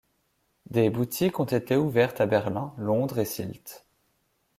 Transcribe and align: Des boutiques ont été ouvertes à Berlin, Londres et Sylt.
Des 0.71 0.89
boutiques 0.89 1.39
ont 1.39 1.43
été 1.45 1.75
ouvertes 1.75 2.21
à 2.21 2.25
Berlin, 2.25 2.73
Londres 2.75 3.19
et 3.19 3.25
Sylt. 3.25 3.85